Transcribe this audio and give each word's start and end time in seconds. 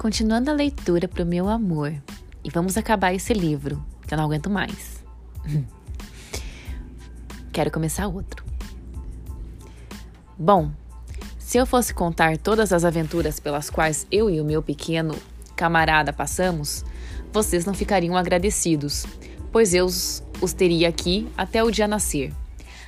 Continuando 0.00 0.50
a 0.50 0.54
leitura 0.54 1.06
para 1.06 1.22
o 1.22 1.26
meu 1.26 1.46
amor. 1.46 1.92
E 2.42 2.48
vamos 2.48 2.78
acabar 2.78 3.12
esse 3.12 3.34
livro, 3.34 3.84
que 4.08 4.14
eu 4.14 4.16
não 4.16 4.24
aguento 4.24 4.48
mais. 4.48 5.04
Quero 7.52 7.70
começar 7.70 8.08
outro. 8.08 8.42
Bom, 10.38 10.70
se 11.38 11.58
eu 11.58 11.66
fosse 11.66 11.92
contar 11.92 12.38
todas 12.38 12.72
as 12.72 12.82
aventuras 12.82 13.38
pelas 13.38 13.68
quais 13.68 14.06
eu 14.10 14.30
e 14.30 14.40
o 14.40 14.44
meu 14.44 14.62
pequeno 14.62 15.14
camarada 15.54 16.14
passamos, 16.14 16.82
vocês 17.30 17.66
não 17.66 17.74
ficariam 17.74 18.16
agradecidos, 18.16 19.04
pois 19.52 19.74
eu 19.74 19.84
os, 19.84 20.24
os 20.40 20.54
teria 20.54 20.88
aqui 20.88 21.28
até 21.36 21.62
o 21.62 21.70
dia 21.70 21.86
nascer. 21.86 22.32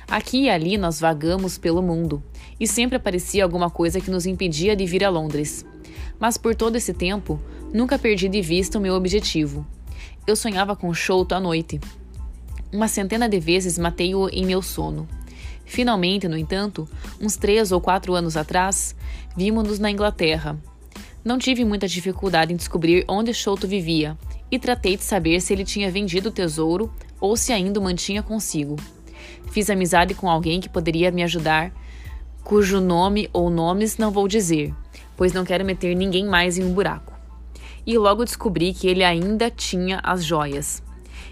Aqui 0.07 0.45
e 0.45 0.49
ali 0.49 0.79
nós 0.79 0.99
vagamos 0.99 1.59
pelo 1.59 1.83
mundo, 1.83 2.23
e 2.59 2.67
sempre 2.67 2.95
aparecia 2.95 3.43
alguma 3.43 3.69
coisa 3.69 4.01
que 4.01 4.09
nos 4.09 4.25
impedia 4.25 4.75
de 4.75 4.87
vir 4.87 5.03
a 5.03 5.11
Londres 5.11 5.63
mas 6.19 6.37
por 6.37 6.55
todo 6.55 6.75
esse 6.75 6.93
tempo 6.93 7.39
nunca 7.73 7.97
perdi 7.97 8.29
de 8.29 8.41
vista 8.41 8.77
o 8.77 8.81
meu 8.81 8.93
objetivo. 8.93 9.65
Eu 10.25 10.35
sonhava 10.35 10.75
com 10.75 10.93
Chouto 10.93 11.35
à 11.35 11.39
noite. 11.39 11.79
Uma 12.71 12.87
centena 12.87 13.27
de 13.27 13.39
vezes 13.39 13.77
matei-o 13.77 14.29
em 14.29 14.45
meu 14.45 14.61
sono. 14.61 15.07
Finalmente, 15.65 16.27
no 16.27 16.37
entanto, 16.37 16.87
uns 17.19 17.35
três 17.35 17.71
ou 17.71 17.81
quatro 17.81 18.13
anos 18.13 18.37
atrás, 18.37 18.95
vimos-nos 19.35 19.79
na 19.79 19.91
Inglaterra. 19.91 20.57
Não 21.23 21.37
tive 21.37 21.63
muita 21.63 21.87
dificuldade 21.87 22.53
em 22.53 22.55
descobrir 22.55 23.05
onde 23.07 23.33
Chouto 23.33 23.67
vivia 23.67 24.17
e 24.51 24.59
tratei 24.59 24.97
de 24.97 25.03
saber 25.03 25.41
se 25.41 25.53
ele 25.53 25.63
tinha 25.63 25.89
vendido 25.89 26.29
o 26.29 26.31
tesouro 26.31 26.93
ou 27.19 27.35
se 27.37 27.53
ainda 27.53 27.79
o 27.79 27.83
mantinha 27.83 28.21
consigo. 28.21 28.75
Fiz 29.51 29.69
amizade 29.69 30.13
com 30.13 30.29
alguém 30.29 30.59
que 30.59 30.69
poderia 30.69 31.11
me 31.11 31.23
ajudar, 31.23 31.71
cujo 32.43 32.81
nome 32.81 33.29
ou 33.31 33.49
nomes 33.49 33.97
não 33.97 34.11
vou 34.11 34.27
dizer, 34.27 34.73
pois 35.15 35.33
não 35.33 35.45
quero 35.45 35.65
meter 35.65 35.95
ninguém 35.95 36.25
mais 36.25 36.57
em 36.57 36.63
um 36.63 36.73
buraco. 36.73 37.13
E 37.85 37.97
logo 37.97 38.23
descobri 38.23 38.73
que 38.73 38.87
ele 38.87 39.03
ainda 39.03 39.49
tinha 39.49 39.99
as 40.03 40.23
joias. 40.23 40.81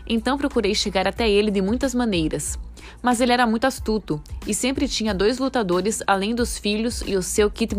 Então 0.07 0.37
procurei 0.37 0.75
chegar 0.75 1.07
até 1.07 1.29
ele 1.29 1.51
de 1.51 1.61
muitas 1.61 1.95
maneiras, 1.95 2.59
mas 3.01 3.21
ele 3.21 3.31
era 3.31 3.47
muito 3.47 3.65
astuto 3.65 4.21
e 4.45 4.53
sempre 4.53 4.87
tinha 4.87 5.13
dois 5.13 5.39
lutadores 5.39 6.03
além 6.05 6.35
dos 6.35 6.57
filhos 6.57 7.01
e 7.05 7.15
o 7.15 7.21
seu 7.21 7.49
Kit, 7.49 7.75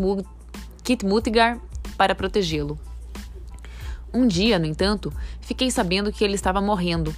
Kit 0.82 1.04
Mutgar 1.04 1.58
para 1.96 2.14
protegê-lo. 2.14 2.78
Um 4.14 4.26
dia, 4.26 4.58
no 4.58 4.66
entanto, 4.66 5.12
fiquei 5.40 5.70
sabendo 5.70 6.12
que 6.12 6.22
ele 6.22 6.34
estava 6.34 6.60
morrendo. 6.60 7.14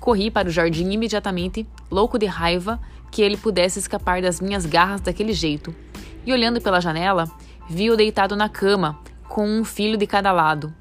Corri 0.00 0.30
para 0.30 0.48
o 0.48 0.50
jardim 0.50 0.90
imediatamente, 0.90 1.66
louco 1.90 2.18
de 2.18 2.26
raiva 2.26 2.80
que 3.10 3.22
ele 3.22 3.36
pudesse 3.36 3.78
escapar 3.78 4.22
das 4.22 4.40
minhas 4.40 4.64
garras 4.64 5.00
daquele 5.00 5.32
jeito. 5.32 5.74
E 6.24 6.32
olhando 6.32 6.60
pela 6.60 6.80
janela, 6.80 7.30
Vi-o 7.70 7.96
deitado 7.96 8.34
na 8.34 8.48
cama, 8.48 8.98
com 9.28 9.46
um 9.46 9.62
filho 9.62 9.98
de 9.98 10.06
cada 10.06 10.32
lado. 10.32 10.74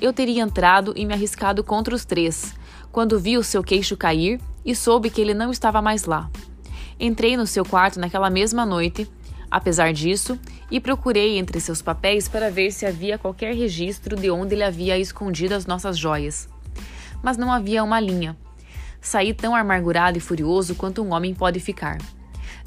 Eu 0.00 0.12
teria 0.12 0.42
entrado 0.42 0.92
e 0.96 1.06
me 1.06 1.14
arriscado 1.14 1.62
contra 1.62 1.94
os 1.94 2.04
três, 2.04 2.54
quando 2.90 3.20
vi 3.20 3.38
o 3.38 3.44
seu 3.44 3.62
queixo 3.62 3.96
cair 3.96 4.40
e 4.64 4.74
soube 4.74 5.10
que 5.10 5.20
ele 5.20 5.32
não 5.32 5.52
estava 5.52 5.80
mais 5.80 6.06
lá. 6.06 6.28
Entrei 6.98 7.36
no 7.36 7.46
seu 7.46 7.64
quarto 7.64 8.00
naquela 8.00 8.30
mesma 8.30 8.66
noite, 8.66 9.08
apesar 9.48 9.92
disso, 9.92 10.38
e 10.70 10.80
procurei 10.80 11.38
entre 11.38 11.60
seus 11.60 11.80
papéis 11.80 12.26
para 12.26 12.50
ver 12.50 12.72
se 12.72 12.84
havia 12.84 13.16
qualquer 13.16 13.54
registro 13.54 14.16
de 14.16 14.28
onde 14.28 14.56
ele 14.56 14.64
havia 14.64 14.98
escondido 14.98 15.54
as 15.54 15.66
nossas 15.66 15.96
joias. 15.96 16.48
Mas 17.22 17.36
não 17.36 17.52
havia 17.52 17.84
uma 17.84 18.00
linha. 18.00 18.36
Saí 19.00 19.32
tão 19.32 19.54
amargurado 19.54 20.18
e 20.18 20.20
furioso 20.20 20.74
quanto 20.74 21.00
um 21.00 21.12
homem 21.12 21.32
pode 21.32 21.60
ficar. 21.60 21.98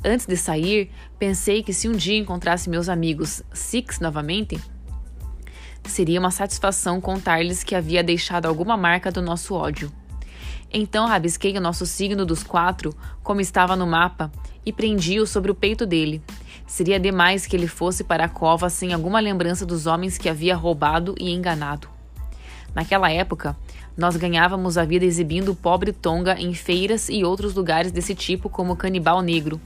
Antes 0.03 0.25
de 0.25 0.37
sair, 0.37 0.91
pensei 1.17 1.63
que 1.63 1.73
se 1.73 1.89
um 1.89 1.93
dia 1.93 2.17
encontrasse 2.17 2.69
meus 2.69 2.87
amigos 2.87 3.41
Six 3.51 3.99
novamente, 3.99 4.59
seria 5.85 6.19
uma 6.19 6.31
satisfação 6.31 7.01
contar-lhes 7.01 7.63
que 7.63 7.75
havia 7.75 8.03
deixado 8.03 8.45
alguma 8.45 8.77
marca 8.77 9.11
do 9.11 9.21
nosso 9.21 9.55
ódio. 9.55 9.91
Então 10.71 11.07
rabisquei 11.07 11.57
o 11.57 11.61
nosso 11.61 11.85
signo 11.85 12.25
dos 12.25 12.43
quatro, 12.43 12.95
como 13.23 13.41
estava 13.41 13.75
no 13.75 13.87
mapa, 13.87 14.31
e 14.65 14.73
prendi-o 14.73 15.25
sobre 15.25 15.49
o 15.49 15.55
peito 15.55 15.85
dele. 15.85 16.21
Seria 16.65 16.99
demais 16.99 17.45
que 17.45 17.55
ele 17.55 17.67
fosse 17.67 18.03
para 18.03 18.25
a 18.25 18.29
cova 18.29 18.69
sem 18.69 18.93
alguma 18.93 19.19
lembrança 19.19 19.65
dos 19.65 19.87
homens 19.87 20.17
que 20.17 20.27
havia 20.27 20.55
roubado 20.55 21.15
e 21.17 21.31
enganado. 21.31 21.87
Naquela 22.75 23.09
época, 23.09 23.55
nós 23.95 24.17
ganhávamos 24.17 24.77
a 24.77 24.83
vida 24.83 25.05
exibindo 25.05 25.53
o 25.53 25.55
pobre 25.55 25.93
Tonga 25.93 26.35
em 26.37 26.53
feiras 26.53 27.09
e 27.09 27.23
outros 27.23 27.55
lugares 27.55 27.91
desse 27.91 28.13
tipo, 28.13 28.49
como 28.49 28.75
Canibal 28.75 29.21
Negro. 29.21 29.59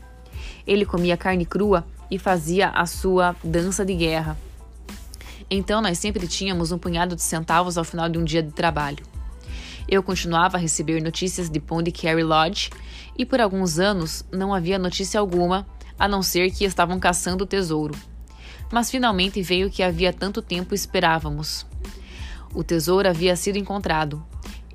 Ele 0.72 0.86
comia 0.86 1.18
carne 1.18 1.46
crua 1.46 1.86
e 2.10 2.18
fazia 2.18 2.70
a 2.70 2.86
sua 2.86 3.36
dança 3.44 3.84
de 3.84 3.94
guerra. 3.94 4.38
Então 5.50 5.82
nós 5.82 6.00
sempre 6.00 6.26
tínhamos 6.30 6.72
um 6.72 6.78
punhado 6.78 7.14
de 7.14 7.22
centavos 7.22 7.78
ao 7.78 7.84
final 7.84 8.08
de 8.08 8.18
um 8.18 8.24
dia 8.24 8.42
de 8.42 8.54
trabalho. 8.54 9.06
Eu 9.86 10.02
continuava 10.02 10.56
a 10.56 10.60
receber 10.62 11.04
notícias 11.04 11.50
de 11.50 11.60
Pond 11.60 11.92
Carey 11.92 12.24
Lodge 12.24 12.70
e 13.18 13.26
por 13.26 13.42
alguns 13.42 13.80
anos 13.80 14.24
não 14.32 14.54
havia 14.54 14.80
notícia 14.80 15.20
alguma, 15.20 15.68
a 16.00 16.08
não 16.08 16.24
ser 16.24 16.50
que 16.52 16.64
estavam 16.64 16.98
caçando 17.02 17.44
o 17.44 17.48
tesouro. 17.48 17.94
Mas 18.72 18.90
finalmente 18.90 19.42
veio 19.42 19.68
o 19.68 19.70
que 19.70 19.84
havia 19.84 20.14
tanto 20.14 20.42
tempo 20.42 20.74
esperávamos. 20.74 21.66
O 22.56 22.64
tesouro 22.64 23.10
havia 23.10 23.36
sido 23.36 23.58
encontrado. 23.58 24.24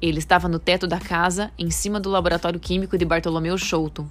Ele 0.03 0.19
estava 0.19 0.47
no 0.47 0.59
teto 0.59 0.87
da 0.87 0.99
casa, 0.99 1.51
em 1.59 1.71
cima 1.71 1.99
do 1.99 2.11
laboratório 2.11 2.61
químico 2.61 2.99
de 2.99 3.07
Bartolomeu 3.07 3.57
Chouto. 3.57 4.07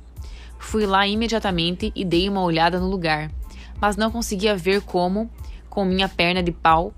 Fui 0.58 0.86
lá 0.86 1.08
imediatamente 1.08 1.92
e 1.96 2.04
dei 2.04 2.28
uma 2.28 2.42
olhada 2.42 2.80
no 2.80 2.90
lugar, 2.90 3.32
mas 3.80 3.96
não 3.96 4.12
conseguia 4.12 4.56
ver 4.56 4.82
como, 4.82 5.30
com 5.70 5.86
minha 5.86 6.10
perna 6.10 6.42
de 6.42 6.52
pau, 6.52 6.94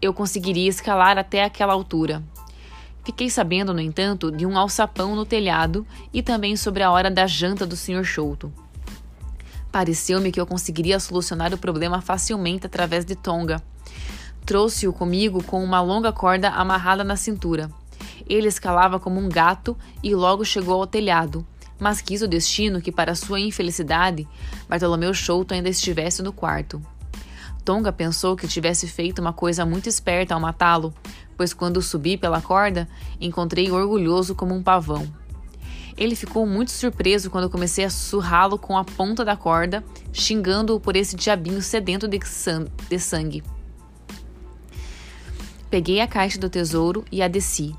eu 0.00 0.12
conseguiria 0.12 0.68
escalar 0.68 1.18
até 1.18 1.44
aquela 1.44 1.72
altura. 1.72 2.22
Fiquei 3.04 3.30
sabendo, 3.30 3.72
no 3.72 3.80
entanto, 3.80 4.32
de 4.32 4.44
um 4.44 4.58
alçapão 4.58 5.14
no 5.14 5.24
telhado 5.24 5.86
e 6.12 6.22
também 6.22 6.56
sobre 6.56 6.82
a 6.82 6.90
hora 6.90 7.10
da 7.10 7.26
janta 7.26 7.64
do 7.64 7.76
Sr. 7.76 8.02
Chouto. 8.02 8.52
Pareceu-me 9.70 10.32
que 10.32 10.40
eu 10.40 10.46
conseguiria 10.46 10.98
solucionar 10.98 11.54
o 11.54 11.58
problema 11.58 12.00
facilmente 12.00 12.66
através 12.66 13.04
de 13.04 13.14
Tonga. 13.14 13.62
Trouxe-o 14.44 14.92
comigo 14.92 15.42
com 15.44 15.62
uma 15.62 15.80
longa 15.80 16.12
corda 16.12 16.48
amarrada 16.48 17.04
na 17.04 17.14
cintura. 17.14 17.70
Ele 18.28 18.48
escalava 18.48 18.98
como 18.98 19.20
um 19.20 19.28
gato 19.28 19.76
e 20.02 20.14
logo 20.14 20.44
chegou 20.44 20.80
ao 20.80 20.86
telhado, 20.86 21.46
mas 21.78 22.00
quis 22.00 22.22
o 22.22 22.28
destino 22.28 22.80
que, 22.80 22.92
para 22.92 23.14
sua 23.14 23.40
infelicidade, 23.40 24.26
Bartolomeu 24.68 25.12
Chouto 25.12 25.54
ainda 25.54 25.68
estivesse 25.68 26.22
no 26.22 26.32
quarto. 26.32 26.80
Tonga 27.64 27.92
pensou 27.92 28.36
que 28.36 28.46
tivesse 28.46 28.86
feito 28.86 29.18
uma 29.20 29.32
coisa 29.32 29.66
muito 29.66 29.88
esperta 29.88 30.34
ao 30.34 30.40
matá-lo, 30.40 30.94
pois 31.36 31.52
quando 31.52 31.82
subi 31.82 32.16
pela 32.16 32.40
corda, 32.40 32.88
encontrei 33.20 33.70
orgulhoso 33.70 34.34
como 34.34 34.54
um 34.54 34.62
pavão. 34.62 35.06
Ele 35.96 36.14
ficou 36.14 36.46
muito 36.46 36.70
surpreso 36.70 37.30
quando 37.30 37.50
comecei 37.50 37.84
a 37.84 37.90
surrá-lo 37.90 38.58
com 38.58 38.76
a 38.76 38.84
ponta 38.84 39.24
da 39.24 39.34
corda, 39.34 39.82
xingando-o 40.12 40.78
por 40.78 40.94
esse 40.94 41.16
diabinho 41.16 41.62
sedento 41.62 42.06
de 42.06 42.98
sangue. 42.98 43.42
Peguei 45.70 46.00
a 46.00 46.06
caixa 46.06 46.38
do 46.38 46.48
tesouro 46.48 47.04
e 47.10 47.22
a 47.22 47.28
desci. 47.28 47.74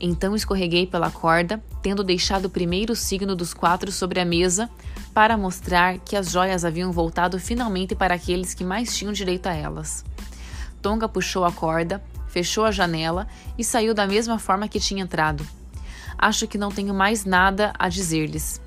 Então 0.00 0.34
escorreguei 0.34 0.86
pela 0.86 1.10
corda, 1.10 1.62
tendo 1.82 2.02
deixado 2.02 2.46
o 2.46 2.50
primeiro 2.50 2.96
signo 2.96 3.36
dos 3.36 3.52
quatro 3.52 3.92
sobre 3.92 4.18
a 4.18 4.24
mesa 4.24 4.70
para 5.12 5.36
mostrar 5.36 5.98
que 5.98 6.16
as 6.16 6.30
joias 6.30 6.64
haviam 6.64 6.90
voltado 6.90 7.38
finalmente 7.38 7.94
para 7.94 8.14
aqueles 8.14 8.54
que 8.54 8.64
mais 8.64 8.96
tinham 8.96 9.12
direito 9.12 9.46
a 9.46 9.52
elas. 9.52 10.02
Tonga 10.80 11.06
puxou 11.06 11.44
a 11.44 11.52
corda, 11.52 12.02
fechou 12.28 12.64
a 12.64 12.70
janela 12.70 13.28
e 13.58 13.62
saiu 13.62 13.92
da 13.92 14.06
mesma 14.06 14.38
forma 14.38 14.68
que 14.68 14.80
tinha 14.80 15.02
entrado. 15.02 15.46
Acho 16.16 16.46
que 16.46 16.56
não 16.56 16.70
tenho 16.70 16.94
mais 16.94 17.26
nada 17.26 17.74
a 17.78 17.88
dizer-lhes. 17.88 18.58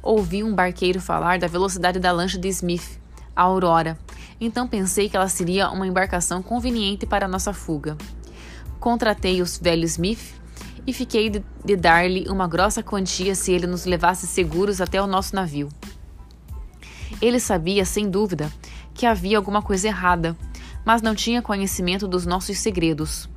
Ouvi 0.00 0.44
um 0.44 0.54
barqueiro 0.54 1.00
falar 1.00 1.40
da 1.40 1.48
velocidade 1.48 1.98
da 1.98 2.12
lancha 2.12 2.38
de 2.38 2.48
Smith, 2.48 3.00
a 3.34 3.42
Aurora, 3.42 3.98
então 4.40 4.68
pensei 4.68 5.08
que 5.08 5.16
ela 5.16 5.28
seria 5.28 5.68
uma 5.70 5.86
embarcação 5.86 6.42
conveniente 6.42 7.06
para 7.06 7.26
nossa 7.26 7.52
fuga. 7.52 7.96
Contratei 8.78 9.42
os 9.42 9.58
velhos 9.58 9.92
Smith 9.92 10.35
e 10.86 10.92
fiquei 10.92 11.28
de, 11.28 11.42
de 11.64 11.76
dar-lhe 11.76 12.26
uma 12.28 12.46
grossa 12.46 12.82
quantia 12.82 13.34
se 13.34 13.52
ele 13.52 13.66
nos 13.66 13.84
levasse 13.84 14.26
seguros 14.26 14.80
até 14.80 15.02
o 15.02 15.06
nosso 15.06 15.34
navio. 15.34 15.68
Ele 17.20 17.40
sabia, 17.40 17.84
sem 17.84 18.08
dúvida, 18.08 18.52
que 18.94 19.06
havia 19.06 19.36
alguma 19.36 19.62
coisa 19.62 19.88
errada, 19.88 20.36
mas 20.84 21.02
não 21.02 21.14
tinha 21.14 21.42
conhecimento 21.42 22.06
dos 22.06 22.24
nossos 22.24 22.58
segredos. 22.58 23.28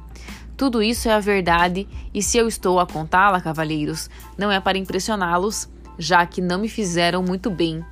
Tudo 0.55 0.83
isso 0.83 1.07
é 1.07 1.13
a 1.13 1.19
verdade, 1.19 1.87
e 2.13 2.21
se 2.21 2.37
eu 2.37 2.47
estou 2.47 2.79
a 2.79 2.85
contá-la, 2.85 3.41
cavalheiros, 3.41 4.09
não 4.37 4.51
é 4.51 4.59
para 4.59 4.77
impressioná-los, 4.77 5.69
já 5.97 6.25
que 6.25 6.41
não 6.41 6.59
me 6.59 6.69
fizeram 6.69 7.23
muito 7.23 7.49
bem, 7.49 7.83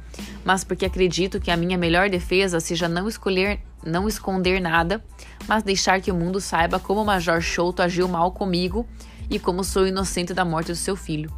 mas 0.43 0.63
porque 0.63 0.85
acredito 0.85 1.39
que 1.39 1.49
a 1.49 1.57
minha 1.57 1.77
melhor 1.77 2.09
defesa 2.09 2.59
seja 2.59 2.87
não 2.87 3.07
escolher, 3.07 3.59
não 3.85 4.07
esconder 4.07 4.59
nada, 4.59 5.03
mas 5.47 5.63
deixar 5.63 6.01
que 6.01 6.11
o 6.11 6.15
mundo 6.15 6.41
saiba 6.41 6.79
como 6.79 7.01
o 7.01 7.05
Major 7.05 7.41
Chouto 7.41 7.81
agiu 7.81 8.07
mal 8.07 8.31
comigo 8.31 8.85
e 9.29 9.39
como 9.39 9.63
sou 9.63 9.87
inocente 9.87 10.33
da 10.33 10.45
morte 10.45 10.71
do 10.71 10.75
seu 10.75 10.95
filho. 10.95 11.31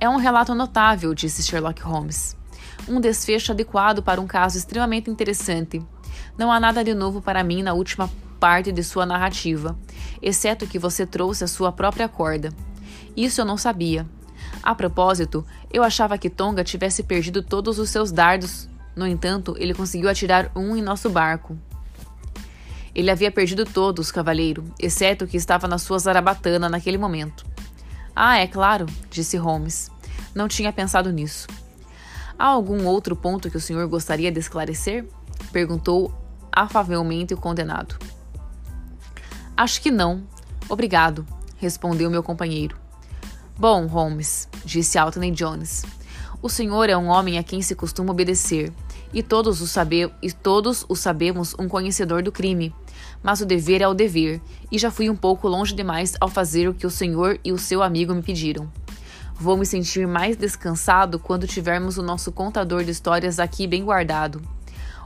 É 0.00 0.08
um 0.08 0.16
relato 0.16 0.54
notável, 0.54 1.14
disse 1.14 1.42
Sherlock 1.42 1.80
Holmes. 1.82 2.36
Um 2.88 3.00
desfecho 3.00 3.52
adequado 3.52 4.02
para 4.02 4.20
um 4.20 4.26
caso 4.26 4.58
extremamente 4.58 5.10
interessante. 5.10 5.80
Não 6.36 6.50
há 6.50 6.58
nada 6.58 6.82
de 6.82 6.94
novo 6.94 7.22
para 7.22 7.44
mim 7.44 7.62
na 7.62 7.72
última 7.72 8.10
parte 8.40 8.72
de 8.72 8.82
sua 8.82 9.06
narrativa, 9.06 9.78
exceto 10.20 10.66
que 10.66 10.78
você 10.78 11.06
trouxe 11.06 11.44
a 11.44 11.48
sua 11.48 11.70
própria 11.70 12.08
corda. 12.08 12.52
Isso 13.16 13.40
eu 13.40 13.44
não 13.44 13.56
sabia. 13.56 14.04
A 14.62 14.74
propósito, 14.74 15.46
eu 15.72 15.82
achava 15.82 16.18
que 16.18 16.28
Tonga 16.28 16.64
tivesse 16.64 17.02
perdido 17.02 17.42
todos 17.42 17.78
os 17.78 17.90
seus 17.90 18.10
dardos. 18.10 18.68
No 18.96 19.06
entanto, 19.06 19.54
ele 19.58 19.74
conseguiu 19.74 20.08
atirar 20.08 20.50
um 20.56 20.76
em 20.76 20.82
nosso 20.82 21.08
barco. 21.08 21.56
Ele 22.94 23.10
havia 23.10 23.30
perdido 23.30 23.64
todos, 23.64 24.12
cavalheiro, 24.12 24.64
exceto 24.78 25.24
o 25.24 25.28
que 25.28 25.36
estava 25.36 25.66
na 25.66 25.78
sua 25.78 25.98
zarabatana 25.98 26.68
naquele 26.68 26.98
momento. 26.98 27.44
Ah, 28.14 28.38
é 28.38 28.46
claro, 28.46 28.86
disse 29.10 29.36
Holmes. 29.36 29.90
Não 30.34 30.48
tinha 30.48 30.72
pensado 30.72 31.10
nisso. 31.10 31.46
Há 32.38 32.46
algum 32.46 32.86
outro 32.86 33.16
ponto 33.16 33.50
que 33.50 33.56
o 33.56 33.60
senhor 33.60 33.86
gostaria 33.88 34.30
de 34.30 34.40
esclarecer? 34.40 35.06
perguntou 35.50 36.12
afavelmente 36.50 37.32
o 37.32 37.38
condenado. 37.38 37.96
Acho 39.56 39.80
que 39.80 39.90
não. 39.90 40.22
Obrigado, 40.68 41.26
respondeu 41.56 42.10
meu 42.10 42.22
companheiro. 42.22 42.76
Bom, 43.56 43.86
Holmes, 43.86 44.48
disse 44.64 44.98
Anthony 44.98 45.30
Jones, 45.30 45.84
o 46.42 46.48
senhor 46.48 46.88
é 46.88 46.96
um 46.96 47.06
homem 47.06 47.38
a 47.38 47.42
quem 47.42 47.62
se 47.62 47.74
costuma 47.74 48.10
obedecer, 48.10 48.72
e 49.12 49.22
todos 49.22 49.60
o, 49.60 49.66
sabe 49.66 50.10
e 50.20 50.32
todos 50.32 50.84
o 50.88 50.96
sabemos 50.96 51.54
um 51.58 51.68
conhecedor 51.68 52.22
do 52.22 52.32
crime. 52.32 52.74
Mas 53.22 53.40
o 53.40 53.46
dever 53.46 53.80
é 53.80 53.88
o 53.88 53.94
dever, 53.94 54.40
e 54.70 54.78
já 54.78 54.90
fui 54.90 55.08
um 55.08 55.16
pouco 55.16 55.46
longe 55.46 55.74
demais 55.74 56.14
ao 56.20 56.28
fazer 56.28 56.68
o 56.68 56.74
que 56.74 56.86
o 56.86 56.90
senhor 56.90 57.38
e 57.44 57.52
o 57.52 57.58
seu 57.58 57.82
amigo 57.82 58.14
me 58.14 58.22
pediram. 58.22 58.68
Vou 59.34 59.56
me 59.56 59.66
sentir 59.66 60.06
mais 60.06 60.36
descansado 60.36 61.18
quando 61.18 61.46
tivermos 61.46 61.98
o 61.98 62.02
nosso 62.02 62.32
contador 62.32 62.84
de 62.84 62.90
histórias 62.90 63.38
aqui 63.38 63.66
bem 63.66 63.84
guardado. 63.84 64.42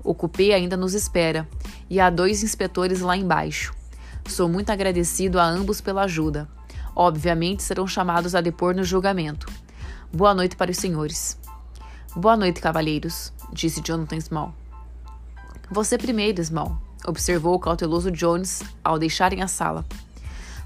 O 0.02 0.14
cupê 0.14 0.52
ainda 0.52 0.76
nos 0.76 0.94
espera, 0.94 1.48
e 1.88 2.00
há 2.00 2.10
dois 2.10 2.42
inspetores 2.42 3.00
lá 3.00 3.16
embaixo. 3.16 3.74
Sou 4.26 4.48
muito 4.48 4.70
agradecido 4.70 5.38
a 5.38 5.44
ambos 5.44 5.80
pela 5.80 6.02
ajuda. 6.02 6.48
Obviamente 6.94 7.62
serão 7.62 7.86
chamados 7.86 8.34
a 8.34 8.40
depor 8.40 8.74
no 8.74 8.82
julgamento. 8.82 9.46
Boa 10.12 10.34
noite 10.34 10.56
para 10.56 10.70
os 10.70 10.78
senhores. 10.78 11.38
Boa 12.14 12.36
noite, 12.36 12.60
cavalheiros, 12.60 13.32
disse 13.52 13.82
Jonathan 13.82 14.20
Small. 14.20 14.54
Você 15.70 15.98
primeiro, 15.98 16.42
Small, 16.42 16.80
observou 17.06 17.54
o 17.54 17.58
cauteloso 17.58 18.10
Jones 18.10 18.62
ao 18.84 18.98
deixarem 18.98 19.42
a 19.42 19.48
sala. 19.48 19.84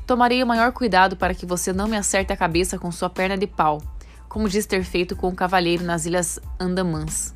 Tomarei 0.06 0.42
o 0.42 0.46
maior 0.46 0.72
cuidado 0.72 1.16
para 1.16 1.34
que 1.34 1.46
você 1.46 1.72
não 1.72 1.88
me 1.88 1.96
acerte 1.96 2.32
a 2.32 2.36
cabeça 2.36 2.78
com 2.78 2.90
sua 2.90 3.08
perna 3.08 3.38
de 3.38 3.46
pau, 3.46 3.80
como 4.28 4.48
diz 4.48 4.66
ter 4.66 4.84
feito 4.84 5.16
com 5.16 5.28
o 5.28 5.34
cavalheiro 5.34 5.84
nas 5.84 6.06
Ilhas 6.06 6.38
Andamãs. 6.58 7.34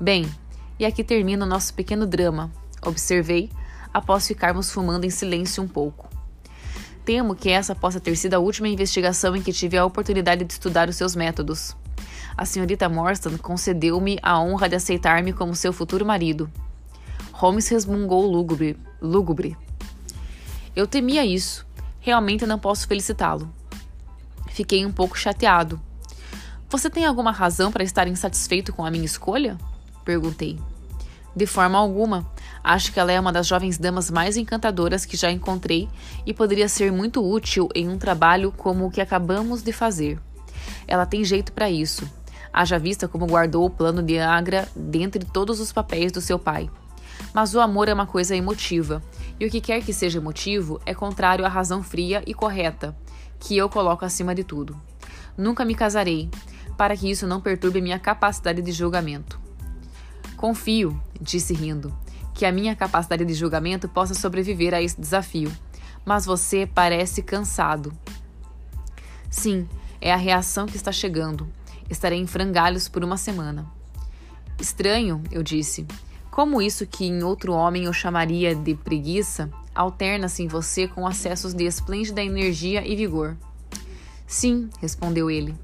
Bem, 0.00 0.30
e 0.78 0.84
aqui 0.84 1.02
termina 1.02 1.44
o 1.44 1.48
nosso 1.48 1.72
pequeno 1.72 2.06
drama, 2.06 2.50
observei, 2.82 3.50
após 3.92 4.26
ficarmos 4.26 4.70
fumando 4.70 5.04
em 5.04 5.10
silêncio 5.10 5.62
um 5.62 5.68
pouco. 5.68 6.06
Temo 7.04 7.34
que 7.34 7.48
essa 7.48 7.74
possa 7.74 8.00
ter 8.00 8.16
sido 8.16 8.34
a 8.34 8.38
última 8.38 8.68
investigação 8.68 9.34
em 9.34 9.40
que 9.40 9.52
tive 9.52 9.78
a 9.78 9.84
oportunidade 9.84 10.44
de 10.44 10.52
estudar 10.52 10.88
os 10.88 10.96
seus 10.96 11.16
métodos. 11.16 11.76
A 12.36 12.44
senhorita 12.44 12.88
Morstan 12.88 13.38
concedeu-me 13.38 14.18
a 14.22 14.38
honra 14.38 14.68
de 14.68 14.76
aceitar-me 14.76 15.32
como 15.32 15.54
seu 15.54 15.72
futuro 15.72 16.04
marido. 16.04 16.50
Holmes 17.36 17.68
resmungou 17.68 18.24
lúgubre. 18.24 18.78
lúgubre. 18.98 19.54
Eu 20.74 20.86
temia 20.86 21.22
isso. 21.22 21.66
Realmente 22.00 22.46
não 22.46 22.58
posso 22.58 22.88
felicitá-lo. 22.88 23.52
Fiquei 24.48 24.86
um 24.86 24.90
pouco 24.90 25.18
chateado. 25.18 25.78
Você 26.70 26.88
tem 26.88 27.04
alguma 27.04 27.30
razão 27.30 27.70
para 27.70 27.84
estar 27.84 28.08
insatisfeito 28.08 28.72
com 28.72 28.86
a 28.86 28.90
minha 28.90 29.04
escolha? 29.04 29.58
Perguntei. 30.02 30.58
De 31.34 31.44
forma 31.44 31.76
alguma. 31.76 32.26
Acho 32.64 32.90
que 32.90 32.98
ela 32.98 33.12
é 33.12 33.20
uma 33.20 33.30
das 33.30 33.46
jovens 33.46 33.76
damas 33.76 34.10
mais 34.10 34.38
encantadoras 34.38 35.04
que 35.04 35.14
já 35.14 35.30
encontrei 35.30 35.90
e 36.24 36.32
poderia 36.32 36.70
ser 36.70 36.90
muito 36.90 37.22
útil 37.22 37.68
em 37.74 37.86
um 37.86 37.98
trabalho 37.98 38.50
como 38.50 38.86
o 38.86 38.90
que 38.90 39.02
acabamos 39.02 39.62
de 39.62 39.74
fazer. 39.74 40.18
Ela 40.88 41.04
tem 41.04 41.22
jeito 41.22 41.52
para 41.52 41.70
isso. 41.70 42.10
Haja 42.50 42.78
vista 42.78 43.06
como 43.06 43.26
guardou 43.26 43.66
o 43.66 43.70
plano 43.70 44.02
de 44.02 44.18
Agra 44.18 44.66
dentre 44.74 45.22
todos 45.22 45.60
os 45.60 45.70
papéis 45.70 46.10
do 46.10 46.22
seu 46.22 46.38
pai. 46.38 46.70
Mas 47.36 47.54
o 47.54 47.60
amor 47.60 47.86
é 47.86 47.92
uma 47.92 48.06
coisa 48.06 48.34
emotiva, 48.34 49.02
e 49.38 49.44
o 49.44 49.50
que 49.50 49.60
quer 49.60 49.84
que 49.84 49.92
seja 49.92 50.18
emotivo 50.18 50.80
é 50.86 50.94
contrário 50.94 51.44
à 51.44 51.48
razão 51.50 51.82
fria 51.82 52.22
e 52.26 52.32
correta, 52.32 52.96
que 53.38 53.54
eu 53.54 53.68
coloco 53.68 54.06
acima 54.06 54.34
de 54.34 54.42
tudo. 54.42 54.74
Nunca 55.36 55.62
me 55.62 55.74
casarei, 55.74 56.30
para 56.78 56.96
que 56.96 57.10
isso 57.10 57.26
não 57.26 57.38
perturbe 57.38 57.82
minha 57.82 57.98
capacidade 57.98 58.62
de 58.62 58.72
julgamento. 58.72 59.38
Confio, 60.34 60.98
disse 61.20 61.52
rindo, 61.52 61.94
que 62.32 62.46
a 62.46 62.50
minha 62.50 62.74
capacidade 62.74 63.26
de 63.26 63.34
julgamento 63.34 63.86
possa 63.86 64.14
sobreviver 64.14 64.72
a 64.72 64.80
esse 64.80 64.98
desafio. 64.98 65.52
Mas 66.06 66.24
você 66.24 66.66
parece 66.66 67.22
cansado. 67.22 67.92
Sim, 69.28 69.68
é 70.00 70.10
a 70.10 70.16
reação 70.16 70.64
que 70.64 70.78
está 70.78 70.90
chegando. 70.90 71.46
Estarei 71.90 72.18
em 72.18 72.26
frangalhos 72.26 72.88
por 72.88 73.04
uma 73.04 73.18
semana. 73.18 73.66
Estranho, 74.58 75.22
eu 75.30 75.42
disse. 75.42 75.86
Como 76.36 76.60
isso 76.60 76.86
que 76.86 77.06
em 77.06 77.22
outro 77.22 77.54
homem 77.54 77.84
eu 77.86 77.94
chamaria 77.94 78.54
de 78.54 78.74
preguiça, 78.74 79.50
alterna-se 79.74 80.42
em 80.42 80.48
você 80.48 80.86
com 80.86 81.06
acessos 81.06 81.54
de 81.54 81.64
esplêndida 81.64 82.22
energia 82.22 82.86
e 82.86 82.94
vigor. 82.94 83.34
Sim, 84.26 84.68
respondeu 84.78 85.30
ele 85.30 85.56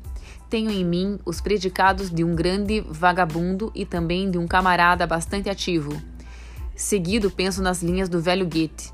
tenho 0.53 0.71
em 0.71 0.85
mim 0.85 1.19
os 1.25 1.41
predicados 1.41 2.11
de 2.11 2.23
um 2.23 2.35
grande 2.35 2.83
vagabundo 2.83 3.73
e 3.75 3.87
também 3.87 4.31
de 4.31 4.37
um 4.37 4.47
camarada 4.47 5.07
bastante 5.07 5.49
ativo. 5.49 5.99
Seguido, 6.77 7.31
penso 7.31 7.63
nas 7.63 7.83
linhas 7.83 8.07
do 8.07 8.21
velho 8.21 8.45
Goethe. 8.45 8.93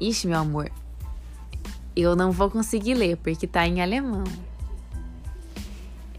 Ixi, 0.00 0.28
meu 0.28 0.38
amor, 0.38 0.70
eu 1.96 2.14
não 2.14 2.30
vou 2.30 2.48
conseguir 2.48 2.94
ler 2.94 3.16
porque 3.16 3.48
tá 3.48 3.66
em 3.66 3.82
alemão. 3.82 4.22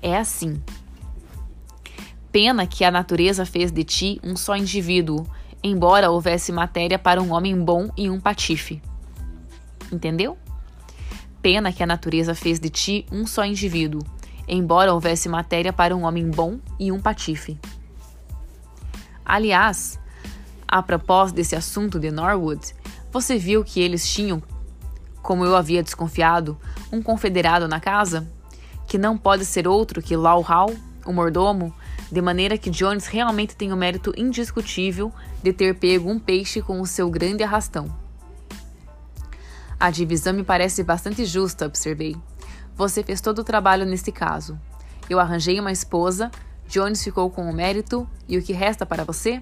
É 0.01 0.17
assim. 0.17 0.61
Pena 2.35 2.67
que 2.67 2.83
a 2.83 2.91
natureza 2.91 3.45
fez 3.45 3.71
de 3.71 3.85
ti 3.85 4.19
um 4.21 4.35
só 4.35 4.57
indivíduo, 4.57 5.25
embora 5.63 6.11
houvesse 6.11 6.51
matéria 6.51 6.99
para 6.99 7.21
um 7.21 7.31
homem 7.31 7.57
bom 7.57 7.89
e 7.95 8.09
um 8.09 8.19
patife. 8.19 8.81
Entendeu? 9.89 10.37
Pena 11.41 11.71
que 11.71 11.81
a 11.81 11.87
natureza 11.87 12.35
fez 12.35 12.59
de 12.59 12.69
ti 12.69 13.05
um 13.09 13.25
só 13.25 13.45
indivíduo, 13.45 14.01
embora 14.49 14.93
houvesse 14.93 15.29
matéria 15.29 15.71
para 15.71 15.95
um 15.95 16.03
homem 16.03 16.29
bom 16.29 16.59
e 16.77 16.91
um 16.91 16.99
patife. 16.99 17.57
Aliás, 19.23 19.97
a 20.67 20.83
propósito 20.83 21.37
desse 21.37 21.55
assunto 21.55 21.97
de 21.97 22.11
Norwood, 22.11 22.75
você 23.13 23.37
viu 23.37 23.63
que 23.63 23.79
eles 23.79 24.05
tinham, 24.05 24.43
como 25.21 25.45
eu 25.45 25.55
havia 25.55 25.81
desconfiado, 25.81 26.57
um 26.91 27.01
confederado 27.01 27.65
na 27.65 27.79
casa? 27.79 28.27
Que 28.89 28.97
não 28.97 29.17
pode 29.17 29.45
ser 29.45 29.69
outro 29.69 30.01
que 30.01 30.17
Lau 30.17 30.41
Hall, 30.41 30.75
o 31.05 31.13
mordomo, 31.13 31.73
de 32.11 32.21
maneira 32.21 32.57
que 32.57 32.69
Jones 32.69 33.07
realmente 33.07 33.55
tem 33.55 33.73
o 33.73 33.77
mérito 33.77 34.13
indiscutível 34.15 35.11
de 35.41 35.51
ter 35.51 35.75
pego 35.75 36.09
um 36.09 36.19
peixe 36.19 36.61
com 36.61 36.79
o 36.79 36.87
seu 36.87 37.09
grande 37.09 37.43
arrastão. 37.43 37.87
A 39.79 39.89
divisão 39.89 40.33
me 40.33 40.43
parece 40.43 40.83
bastante 40.83 41.25
justa, 41.25 41.65
observei. 41.65 42.15
Você 42.75 43.03
fez 43.03 43.21
todo 43.21 43.39
o 43.39 43.43
trabalho 43.43 43.85
neste 43.85 44.11
caso. 44.11 44.59
Eu 45.09 45.19
arranjei 45.19 45.59
uma 45.59 45.71
esposa, 45.71 46.31
Jones 46.67 47.03
ficou 47.03 47.29
com 47.29 47.49
o 47.49 47.53
mérito 47.53 48.07
e 48.27 48.37
o 48.37 48.41
que 48.41 48.53
resta 48.53 48.85
para 48.85 49.03
você? 49.03 49.41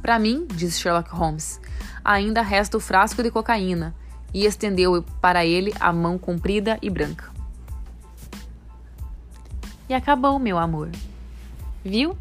Para 0.00 0.18
mim, 0.18 0.46
disse 0.54 0.80
Sherlock 0.80 1.10
Holmes, 1.10 1.60
ainda 2.04 2.40
resta 2.40 2.76
o 2.76 2.80
frasco 2.80 3.22
de 3.22 3.30
cocaína 3.30 3.94
e 4.32 4.46
estendeu 4.46 5.04
para 5.20 5.44
ele 5.44 5.74
a 5.78 5.92
mão 5.92 6.18
comprida 6.18 6.78
e 6.80 6.88
branca. 6.88 7.29
E 9.90 9.92
acabou, 9.92 10.38
meu 10.38 10.56
amor. 10.56 10.88
Viu? 11.84 12.16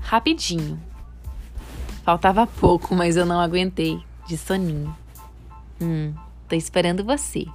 Rapidinho. 0.00 0.80
Faltava 2.04 2.46
pouco, 2.46 2.94
mas 2.94 3.16
eu 3.16 3.26
não 3.26 3.40
aguentei, 3.40 3.98
de 4.28 4.38
soninho. 4.38 4.96
Hum, 5.82 6.14
tô 6.48 6.54
esperando 6.54 7.02
você. 7.02 7.46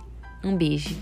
Um 0.43 0.58
beijo. 0.58 0.93